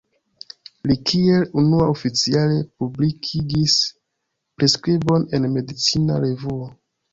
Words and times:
Li 0.91 0.95
kiel 1.09 1.43
unua 1.63 1.89
oficiale 1.95 2.57
publikigis 2.85 3.77
priskribon 4.59 5.31
en 5.39 5.49
medicina 5.61 6.21
revuo. 6.27 6.75